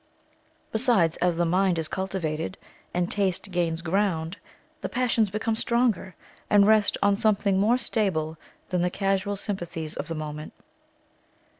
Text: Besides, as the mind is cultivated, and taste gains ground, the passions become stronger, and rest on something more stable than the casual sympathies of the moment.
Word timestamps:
Besides, 0.71 1.15
as 1.17 1.37
the 1.37 1.45
mind 1.45 1.77
is 1.77 1.87
cultivated, 1.87 2.57
and 2.91 3.11
taste 3.11 3.51
gains 3.51 3.83
ground, 3.83 4.37
the 4.81 4.89
passions 4.89 5.29
become 5.29 5.55
stronger, 5.55 6.15
and 6.49 6.65
rest 6.65 6.97
on 7.03 7.15
something 7.15 7.59
more 7.59 7.77
stable 7.77 8.35
than 8.69 8.81
the 8.81 8.89
casual 8.89 9.35
sympathies 9.35 9.95
of 9.95 10.07
the 10.07 10.15
moment. 10.15 10.53